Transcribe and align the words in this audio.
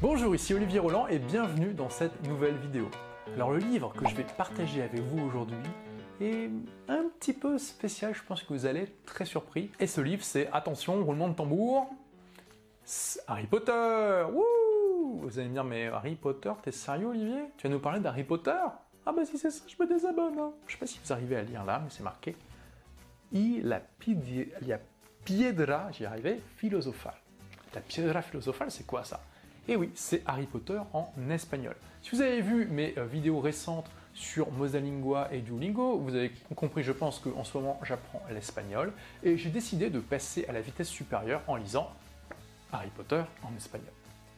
Bonjour, 0.00 0.32
ici 0.32 0.54
Olivier 0.54 0.78
Roland 0.78 1.08
et 1.08 1.18
bienvenue 1.18 1.74
dans 1.74 1.90
cette 1.90 2.22
nouvelle 2.24 2.54
vidéo. 2.54 2.88
Alors 3.34 3.50
le 3.50 3.58
livre 3.58 3.92
que 3.92 4.08
je 4.08 4.14
vais 4.14 4.22
partager 4.22 4.80
avec 4.80 5.00
vous 5.00 5.26
aujourd'hui 5.26 5.56
est 6.20 6.48
un 6.86 7.08
petit 7.18 7.32
peu 7.32 7.58
spécial, 7.58 8.14
je 8.14 8.22
pense 8.22 8.44
que 8.44 8.52
vous 8.52 8.64
allez 8.64 8.82
être 8.82 9.04
très 9.06 9.24
surpris. 9.24 9.72
Et 9.80 9.88
ce 9.88 10.00
livre 10.00 10.22
c'est, 10.22 10.48
attention, 10.52 11.04
roulement 11.04 11.26
de 11.26 11.34
tambour, 11.34 11.90
Harry 13.26 13.48
Potter 13.48 14.24
Wouh 14.32 15.22
Vous 15.22 15.36
allez 15.40 15.48
me 15.48 15.54
dire, 15.54 15.64
mais 15.64 15.88
Harry 15.88 16.14
Potter, 16.14 16.52
t'es 16.62 16.70
sérieux 16.70 17.08
Olivier? 17.08 17.42
Tu 17.56 17.66
vas 17.66 17.74
nous 17.74 17.80
parler 17.80 17.98
d'Harry 17.98 18.22
Potter? 18.22 18.52
Ah 19.04 19.10
bah 19.10 19.24
si 19.24 19.36
c'est 19.36 19.50
ça, 19.50 19.64
je 19.66 19.74
me 19.82 19.88
désabonne. 19.88 20.38
Hein. 20.38 20.52
Je 20.68 20.74
sais 20.74 20.78
pas 20.78 20.86
si 20.86 21.00
vous 21.02 21.12
arrivez 21.12 21.34
à 21.34 21.42
lire 21.42 21.64
là, 21.64 21.80
mais 21.82 21.90
c'est 21.90 22.04
marqué. 22.04 22.36
Il 23.32 23.66
la, 23.66 23.80
piedra, 25.24 25.90
j'y 25.90 26.04
arrivais, 26.04 26.40
philosophale. 26.56 27.16
La 27.74 27.80
piedra 27.80 28.22
philosophale, 28.22 28.70
c'est 28.70 28.86
quoi 28.86 29.02
ça? 29.02 29.20
Et 29.68 29.72
eh 29.72 29.76
oui, 29.76 29.90
c'est 29.94 30.22
Harry 30.24 30.46
Potter 30.46 30.80
en 30.94 31.12
espagnol. 31.28 31.76
Si 32.02 32.16
vous 32.16 32.22
avez 32.22 32.40
vu 32.40 32.64
mes 32.70 32.94
euh, 32.96 33.04
vidéos 33.04 33.38
récentes 33.38 33.90
sur 34.14 34.50
Mosalingua 34.52 35.28
et 35.30 35.40
Duolingo, 35.40 35.98
vous 35.98 36.14
avez 36.14 36.32
compris, 36.56 36.82
je 36.82 36.92
pense, 36.92 37.18
qu'en 37.18 37.44
ce 37.44 37.54
moment, 37.58 37.78
j'apprends 37.84 38.22
l'espagnol, 38.30 38.94
et 39.22 39.36
j'ai 39.36 39.50
décidé 39.50 39.90
de 39.90 40.00
passer 40.00 40.46
à 40.48 40.52
la 40.52 40.62
vitesse 40.62 40.88
supérieure 40.88 41.42
en 41.46 41.56
lisant 41.56 41.92
Harry 42.72 42.88
Potter 42.96 43.22
en 43.42 43.54
espagnol. 43.58 43.92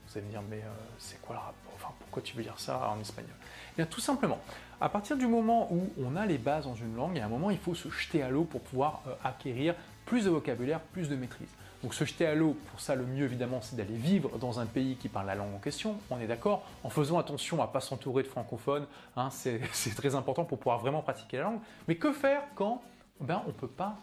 Vous 0.09 0.19
allez 0.19 0.27
me 0.27 0.33
dire, 0.33 0.43
mais 0.51 0.57
euh, 0.57 0.71
c'est 0.98 1.23
quoi 1.23 1.37
le 1.37 1.41
rapport 1.41 1.74
Enfin, 1.77 1.95
pourquoi 2.01 2.23
tu 2.23 2.37
veux 2.37 2.43
dire 2.43 2.59
ça 2.59 2.91
en 2.91 3.01
espagnol? 3.01 3.37
Eh 3.74 3.77
bien, 3.77 3.87
tout 3.87 4.01
simplement, 4.01 4.41
à 4.80 4.88
partir 4.88 5.16
du 5.16 5.29
moment 5.29 5.73
où 5.73 5.93
on 5.97 6.16
a 6.16 6.27
les 6.27 6.38
bases 6.38 6.65
dans 6.65 6.74
une 6.74 6.97
langue, 6.97 7.12
il 7.15 7.19
y 7.19 7.23
a 7.23 7.27
un 7.27 7.29
moment, 7.29 7.51
il 7.51 7.59
faut 7.59 7.77
se 7.77 7.88
jeter 7.88 8.21
à 8.23 8.30
l'eau 8.30 8.43
pour 8.43 8.62
pouvoir 8.62 9.02
euh, 9.07 9.15
acquérir 9.23 9.77
plus 10.11 10.25
de 10.25 10.31
vocabulaire, 10.31 10.81
plus 10.81 11.09
de 11.09 11.15
maîtrise. 11.15 11.49
Donc 11.85 11.95
se 11.95 12.05
jeter 12.05 12.27
à 12.27 12.35
l'eau, 12.35 12.57
pour 12.73 12.81
ça 12.81 12.97
le 12.97 13.07
mieux 13.07 13.27
évidemment 13.27 13.61
c'est 13.63 13.77
d'aller 13.77 13.95
vivre 13.95 14.39
dans 14.39 14.59
un 14.59 14.67
pays 14.67 14.97
qui 14.97 15.09
parle 15.09 15.29
la 15.29 15.37
langue 15.37 15.55
en 15.55 15.61
question, 15.61 15.99
on 16.11 16.19
est 16.19 16.27
d'accord, 16.27 16.67
en 16.83 16.91
faisant 16.91 17.17
attention 17.17 17.63
à 17.63 17.69
ne 17.69 17.73
pas 17.73 17.81
s'entourer 17.81 18.25
de 18.25 18.29
francophones, 18.29 18.87
hein, 19.17 19.29
c'est 19.31 19.95
très 19.95 20.17
important 20.17 20.45
pour 20.45 20.59
pouvoir 20.59 20.80
vraiment 20.80 21.01
pratiquer 21.01 21.37
la 21.37 21.45
langue. 21.45 21.61
Mais 21.87 21.95
que 21.95 22.13
faire 22.13 22.43
quand 22.57 22.83
ben, 23.21 23.41
on 23.45 23.49
ne 23.49 23.52
peut 23.52 23.69
pas 23.69 23.99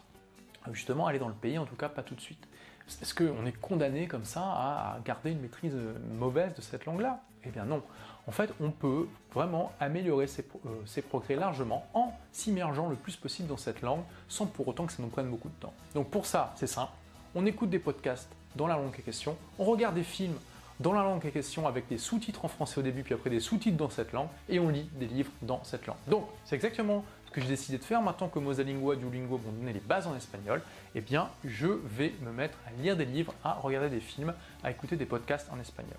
justement 0.72 1.08
aller 1.08 1.20
dans 1.20 1.28
le 1.28 1.34
pays, 1.34 1.58
en 1.58 1.66
tout 1.66 1.76
cas 1.76 1.90
pas 1.90 2.04
tout 2.04 2.16
de 2.16 2.22
suite? 2.22 2.48
Est-ce 2.88 3.14
qu'on 3.14 3.46
est 3.46 3.60
condamné 3.60 4.08
comme 4.08 4.24
ça 4.24 4.42
à 4.42 5.00
garder 5.04 5.32
une 5.32 5.42
maîtrise 5.42 5.76
mauvaise 6.18 6.54
de 6.56 6.62
cette 6.62 6.86
langue-là? 6.86 7.22
Eh 7.48 7.52
bien 7.52 7.66
non. 7.66 7.82
En 8.28 8.32
fait, 8.32 8.52
on 8.60 8.72
peut 8.72 9.08
vraiment 9.34 9.72
améliorer 9.80 10.28
ses, 10.28 10.46
euh, 10.66 11.02
progrès 11.08 11.36
largement 11.36 11.88
en 11.94 12.14
s'immergeant 12.34 12.90
le 12.90 12.96
plus 12.96 13.16
possible 13.16 13.48
dans 13.48 13.58
cette 13.58 13.82
langue 13.82 14.02
sans 14.28 14.46
pour 14.46 14.68
autant 14.68 14.86
que 14.86 14.92
ça 14.92 15.02
nous 15.02 15.08
prenne 15.08 15.30
beaucoup 15.30 15.48
de 15.48 15.56
temps. 15.60 15.74
Donc 15.96 16.10
pour 16.10 16.26
ça, 16.26 16.54
c'est 16.56 16.68
simple, 16.68 16.92
on 17.36 17.46
écoute 17.46 17.70
des 17.70 17.80
podcasts 17.80 18.30
dans 18.56 18.68
la 18.68 18.76
langue 18.76 18.88
en 18.88 18.92
question, 18.92 19.38
on 19.60 19.64
regarde 19.64 19.96
des 19.96 20.04
films 20.04 20.36
dans 20.80 20.94
la 20.94 21.04
langue 21.04 21.26
en 21.26 21.30
question 21.30 21.68
avec 21.68 21.88
des 21.88 21.98
sous-titres 21.98 22.46
en 22.46 22.48
français 22.48 22.80
au 22.80 22.84
début, 22.84 23.04
puis 23.04 23.14
après 23.14 23.30
des 23.30 23.40
sous-titres 23.40 23.78
dans 23.78 23.90
cette 23.90 24.12
langue, 24.12 24.28
et 24.50 24.60
on 24.60 24.70
lit 24.70 24.90
des 24.94 25.08
livres 25.08 25.32
dans 25.42 25.64
cette 25.64 25.88
langue. 25.88 25.98
Donc, 26.08 26.28
c'est 26.46 26.56
exactement 26.56 27.04
ce 27.26 27.32
que 27.32 27.42
j'ai 27.42 27.48
décidé 27.48 27.78
de 27.78 27.84
faire 27.84 28.02
maintenant 28.02 28.28
que 28.28 28.40
Mosalingua, 28.40 28.96
Duolingo 28.96 29.38
vont 29.38 29.52
donner 29.52 29.74
les 29.74 29.80
bases 29.80 30.08
en 30.08 30.16
espagnol, 30.16 30.62
eh 30.96 31.02
bien, 31.02 31.30
je 31.44 31.68
vais 31.68 32.14
me 32.22 32.32
mettre 32.32 32.58
à 32.68 32.82
lire 32.82 32.96
des 32.96 33.06
livres, 33.06 33.34
à 33.44 33.54
regarder 33.54 33.90
des 33.90 34.00
films, 34.00 34.34
à 34.64 34.72
écouter 34.72 34.96
des 34.96 35.06
podcasts 35.06 35.50
en 35.52 35.60
espagnol. 35.60 35.98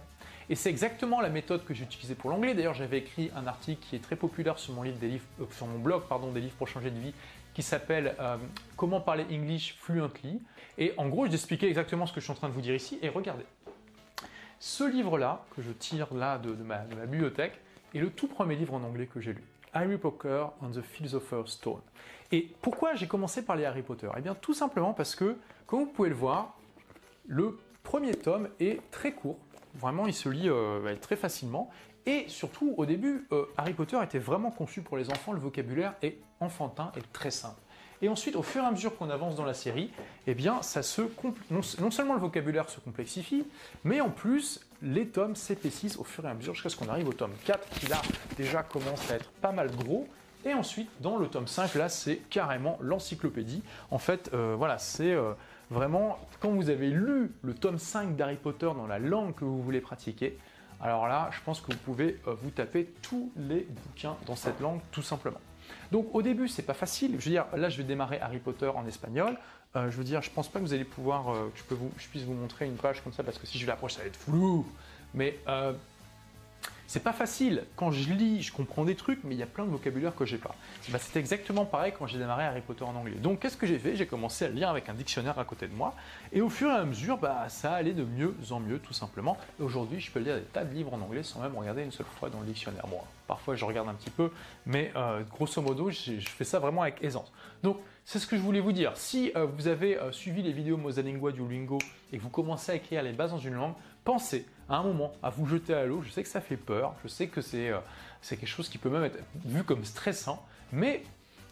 Et 0.50 0.54
c'est 0.54 0.70
exactement 0.70 1.20
la 1.20 1.28
méthode 1.28 1.64
que 1.64 1.74
j'ai 1.74 1.84
utilisée 1.84 2.14
pour 2.14 2.30
l'anglais. 2.30 2.54
D'ailleurs, 2.54 2.74
j'avais 2.74 2.98
écrit 2.98 3.30
un 3.36 3.46
article 3.46 3.80
qui 3.88 3.96
est 3.96 3.98
très 3.98 4.16
populaire 4.16 4.58
sur 4.58 4.72
mon, 4.72 4.84
euh, 4.84 5.78
blog 5.78 6.02
des 6.32 6.41
livres 6.41 6.54
pour 6.56 6.68
changer 6.68 6.91
de 6.91 6.98
vie, 6.98 7.12
qui 7.52 7.62
s'appelle 7.62 8.14
euh, 8.18 8.36
Comment 8.76 9.00
parler 9.00 9.26
English 9.30 9.76
fluently. 9.78 10.41
Et 10.78 10.94
en 10.96 11.08
gros, 11.08 11.26
j'expliquais 11.26 11.69
exactement 11.69 12.06
ce 12.06 12.12
que 12.12 12.20
je 12.20 12.24
suis 12.24 12.32
en 12.32 12.36
train 12.36 12.48
de 12.48 12.54
vous 12.54 12.62
dire 12.62 12.74
ici. 12.74 12.98
Et 13.02 13.10
regardez, 13.10 13.44
ce 14.58 14.84
livre-là, 14.84 15.44
que 15.54 15.60
je 15.60 15.70
tire 15.70 16.14
là 16.14 16.38
de, 16.38 16.50
ma, 16.52 16.78
de 16.78 16.94
ma 16.94 17.04
bibliothèque, 17.04 17.60
est 17.94 17.98
le 17.98 18.10
tout 18.10 18.28
premier 18.28 18.56
livre 18.56 18.74
en 18.74 18.82
anglais 18.82 19.06
que 19.06 19.20
j'ai 19.20 19.34
lu. 19.34 19.44
Harry 19.74 19.98
Potter 19.98 20.44
and 20.62 20.70
the 20.70 20.82
Philosopher's 20.82 21.52
Stone. 21.52 21.82
Et 22.32 22.48
pourquoi 22.62 22.94
j'ai 22.94 23.06
commencé 23.06 23.44
par 23.44 23.56
les 23.56 23.64
Harry 23.64 23.82
Potter? 23.82 24.08
Eh 24.16 24.20
bien 24.20 24.34
tout 24.34 24.54
simplement 24.54 24.92
parce 24.94 25.14
que, 25.14 25.37
comme 25.66 25.81
vous 25.81 25.87
pouvez 25.87 26.08
le 26.08 26.14
voir, 26.14 26.54
le 27.26 27.58
premier 27.82 28.14
tome 28.14 28.48
est 28.60 28.81
très 28.91 29.12
court. 29.12 29.38
Vraiment, 29.75 30.06
il 30.06 30.15
se 30.15 30.29
lit 30.29 30.49
euh, 30.49 30.95
très 30.97 31.17
facilement. 31.17 31.71
Et 32.06 32.25
surtout, 32.29 32.75
au 32.77 32.87
début, 32.87 33.27
euh, 33.33 33.45
Harry 33.56 33.75
Potter 33.75 33.99
était 34.03 34.19
vraiment 34.19 34.51
conçu 34.51 34.81
pour 34.81 34.97
les 34.97 35.11
enfants. 35.11 35.33
Le 35.33 35.41
vocabulaire 35.41 35.95
est 36.03 36.19
enfantin 36.41 36.91
et 36.97 37.03
très 37.12 37.31
simple. 37.31 37.61
Et 38.01 38.09
ensuite, 38.09 38.37
au 38.37 38.43
fur 38.43 38.62
et 38.62 38.67
à 38.67 38.71
mesure 38.71 38.97
qu'on 38.97 39.11
avance 39.11 39.34
dans 39.34 39.45
la 39.45 39.55
série, 39.55 39.91
eh 40.27 40.34
bien, 40.34 40.62
ça 40.62 40.83
se 40.83 41.03
non, 41.51 41.61
non, 41.81 41.91
seulement 41.91 42.15
le 42.15 42.21
vocabulaire 42.21 42.71
se 42.71 42.79
complexifie, 42.81 43.45
mais 43.83 44.01
en 44.01 44.11
plus, 44.11 44.61
les 44.83 45.09
tomes 45.09 45.34
s'épaississent 45.34 45.99
au 45.99 46.05
fur 46.05 46.25
et 46.25 46.29
à 46.29 46.35
mesure 46.35 46.55
jusqu'à 46.55 46.69
ce 46.69 46.77
qu'on 46.77 46.89
arrive 46.89 47.09
au 47.09 47.12
tome 47.12 47.33
4, 47.45 47.69
qui 47.71 47.87
là, 47.89 48.00
déjà 48.37 48.62
commence 48.62 49.11
à 49.11 49.17
être 49.17 49.31
pas 49.43 49.50
mal 49.50 49.75
gros. 49.75 50.06
Et 50.44 50.54
ensuite, 50.54 50.88
dans 51.00 51.16
le 51.16 51.26
tome 51.26 51.47
5, 51.47 51.75
là, 51.75 51.88
c'est 51.88 52.16
carrément 52.31 52.78
l'encyclopédie. 52.81 53.62
En 53.91 53.99
fait, 53.99 54.31
euh, 54.32 54.54
voilà, 54.56 54.78
c'est 54.78 55.12
euh, 55.12 55.32
vraiment, 55.71 56.19
quand 56.41 56.50
vous 56.50 56.71
avez 56.71 56.91
lu 56.91 57.32
le 57.43 57.54
tome 57.54 57.78
5 57.78 58.16
d'Harry 58.16 58.37
Potter 58.37 58.66
dans 58.76 58.87
la 58.87 58.99
langue 58.99 59.34
que 59.34 59.44
vous 59.44 59.62
voulez 59.62 59.81
pratiquer, 59.81 60.38
alors 60.81 61.09
là, 61.09 61.28
je 61.32 61.41
pense 61.44 61.60
que 61.60 61.72
vous 61.72 61.78
pouvez 61.78 62.21
euh, 62.28 62.34
vous 62.41 62.50
taper 62.50 62.87
tous 63.03 63.32
les 63.37 63.66
bouquins 63.87 64.16
dans 64.26 64.37
cette 64.37 64.60
langue, 64.60 64.81
tout 64.93 65.03
simplement. 65.03 65.41
Donc 65.91 66.15
au 66.15 66.22
début, 66.22 66.49
c'est 66.49 66.62
pas 66.62 66.75
facile. 66.75 67.16
Je 67.19 67.25
veux 67.25 67.31
dire, 67.32 67.47
là, 67.56 67.69
je 67.69 67.78
vais 67.78 67.84
démarrer 67.84 68.20
Harry 68.20 68.38
Potter 68.38 68.69
en 68.69 68.87
espagnol. 68.87 69.37
Je 69.75 69.97
veux 69.97 70.03
dire, 70.03 70.22
je 70.22 70.31
pense 70.31 70.49
pas 70.49 70.59
que 70.59 70.65
vous 70.65 70.72
allez 70.72 70.82
pouvoir, 70.82 71.26
que 71.26 71.59
je, 71.60 71.62
peux 71.62 71.76
puisse 72.10 72.25
vous 72.25 72.32
montrer 72.32 72.66
une 72.66 72.75
page 72.75 73.05
comme 73.05 73.12
ça, 73.12 73.22
parce 73.22 73.38
que 73.38 73.47
si 73.47 73.59
je 73.59 73.66
l'approche, 73.66 73.93
ça 73.93 74.00
va 74.00 74.06
être 74.09 74.16
flou. 74.16 74.66
Mais 75.15 75.38
euh, 75.49 75.72
c'est 76.88 77.03
pas 77.03 77.12
facile. 77.12 77.65
Quand 77.76 77.91
je 77.91 78.10
lis, 78.10 78.43
je 78.43 78.50
comprends 78.50 78.87
des 78.87 78.94
trucs, 78.94 79.22
mais 79.22 79.34
il 79.34 79.38
y 79.38 79.43
a 79.43 79.47
plein 79.47 79.66
de 79.66 79.71
vocabulaire 79.71 80.16
que 80.16 80.25
j'ai 80.25 80.38
pas. 80.38 80.54
Bah, 80.88 80.99
C'était 80.99 81.21
exactement 81.21 81.66
pareil 81.66 81.93
quand 81.97 82.06
j'ai 82.06 82.19
démarré 82.19 82.44
Harry 82.44 82.62
Potter 82.62 82.82
en 82.82 82.97
anglais. 82.97 83.16
Donc, 83.16 83.41
qu'est-ce 83.41 83.59
que 83.59 83.66
j'ai 83.66 83.78
fait? 83.78 83.94
J'ai 83.94 84.06
commencé 84.06 84.47
à 84.47 84.49
lire 84.49 84.71
avec 84.71 84.88
un 84.88 84.94
dictionnaire 84.94 85.38
à 85.38 85.44
côté 85.44 85.69
de 85.69 85.75
moi, 85.75 85.94
et 86.32 86.41
au 86.41 86.49
fur 86.49 86.71
et 86.71 86.75
à 86.75 86.84
mesure, 86.84 87.19
bah, 87.19 87.44
ça 87.50 87.75
allait 87.75 87.93
de 87.93 88.04
mieux 88.04 88.34
en 88.50 88.59
mieux, 88.59 88.78
tout 88.78 88.94
simplement. 88.94 89.37
Aujourd'hui, 89.60 90.00
je 90.00 90.10
peux 90.10 90.19
lire 90.19 90.37
des 90.37 90.43
tas 90.43 90.65
de 90.65 90.75
livres 90.75 90.94
en 90.94 91.00
anglais 91.03 91.22
sans 91.22 91.41
même 91.41 91.54
regarder 91.54 91.82
une 91.82 91.93
seule 91.93 92.06
fois 92.19 92.31
dans 92.31 92.41
le 92.41 92.47
dictionnaire. 92.47 92.87
Bon, 92.88 93.00
parfois, 93.26 93.55
je 93.55 93.66
regarde 93.66 93.91
un 93.91 93.94
petit 93.94 94.10
peu, 94.10 94.32
mais 94.65 94.91
euh, 94.97 95.22
grosso 95.31 95.60
modo, 95.60 95.91
je 95.91 96.19
fais 96.20 96.44
ça 96.44 96.59
vraiment 96.59 96.81
avec 96.81 97.05
aisance. 97.05 97.31
Donc, 97.62 97.76
c'est 98.10 98.19
ce 98.19 98.26
que 98.26 98.38
je 98.38 98.41
voulais 98.41 98.60
vous 98.60 98.72
dire. 98.72 98.93
Si 98.94 99.32
euh, 99.37 99.44
vous 99.44 99.69
avez 99.69 99.99
euh, 99.99 100.12
suivi 100.12 100.41
les 100.43 100.53
vidéos 100.53 100.78
Mosalingua 100.78 101.31
du 101.31 101.47
Lingo 101.47 101.76
et 102.10 102.16
que 102.16 102.22
vous 102.22 102.31
commencez 102.31 102.72
à 102.72 102.75
écrire 102.76 103.03
les 103.03 103.12
bases 103.12 103.32
dans 103.32 103.38
une 103.38 103.53
langue, 103.53 103.75
pensez 104.08 104.46
à 104.70 104.78
un 104.78 104.82
moment 104.84 105.12
à 105.22 105.28
vous 105.28 105.44
jeter 105.44 105.74
à 105.74 105.84
l'eau. 105.84 106.00
Je 106.00 106.08
sais 106.08 106.22
que 106.22 106.30
ça 106.30 106.41
fait 106.41 106.56
peur, 106.56 106.94
je 107.02 107.08
sais 107.08 107.26
que 107.26 107.42
c'est 107.42 107.69
euh, 107.69 107.78
quelque 108.26 108.46
chose 108.46 108.70
qui 108.70 108.78
peut 108.78 108.88
même 108.88 109.04
être 109.04 109.19
vu 109.44 109.64
comme 109.64 109.84
stressant, 109.84 110.42
mais 110.72 111.02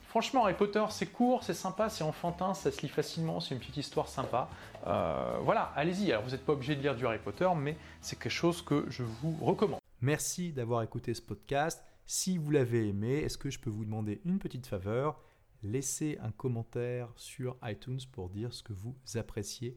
franchement, 0.08 0.44
Harry 0.44 0.54
Potter, 0.54 0.82
c'est 0.88 1.04
court, 1.04 1.44
c'est 1.44 1.52
sympa, 1.52 1.90
c'est 1.90 2.02
enfantin, 2.02 2.54
ça 2.54 2.72
se 2.72 2.80
lit 2.80 2.88
facilement, 2.88 3.40
c'est 3.40 3.54
une 3.54 3.60
petite 3.60 3.76
histoire 3.76 4.08
sympa. 4.08 4.48
voilà, 4.84 5.70
allez-y. 5.76 6.12
Alors, 6.12 6.24
vous 6.24 6.30
n'êtes 6.30 6.46
pas 6.46 6.54
obligé 6.54 6.74
de 6.76 6.80
lire 6.80 6.96
du 6.96 7.04
Harry 7.06 7.18
Potter, 7.18 7.48
mais 7.54 7.76
c'est 8.00 8.18
quelque 8.18 8.32
chose 8.32 8.62
que 8.62 8.86
je 8.88 9.02
vous 9.02 9.36
recommande. 9.42 9.80
Merci 10.00 10.52
d'avoir 10.52 10.82
écouté 10.82 11.12
ce 11.12 11.20
podcast. 11.20 11.84
Si 12.06 12.38
vous 12.38 12.50
l'avez 12.50 12.88
aimé, 12.88 13.18
est-ce 13.18 13.36
que 13.36 13.50
je 13.50 13.58
peux 13.58 13.68
vous 13.68 13.84
demander 13.84 14.22
une 14.24 14.38
petite 14.38 14.66
faveur? 14.66 15.20
Laissez 15.62 16.16
un 16.22 16.30
commentaire 16.30 17.10
sur 17.16 17.58
iTunes 17.64 18.00
pour 18.12 18.30
dire 18.30 18.54
ce 18.54 18.62
que 18.62 18.72
vous 18.72 18.96
appréciez 19.16 19.76